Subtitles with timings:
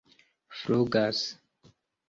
[0.59, 1.21] flugas